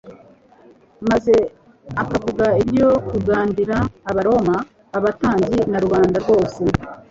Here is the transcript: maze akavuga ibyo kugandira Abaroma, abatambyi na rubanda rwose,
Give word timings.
maze 1.09 1.33
akavuga 2.01 2.45
ibyo 2.63 2.87
kugandira 3.09 3.77
Abaroma, 4.09 4.55
abatambyi 4.97 5.59
na 5.71 5.77
rubanda 5.83 6.17
rwose, 6.23 6.61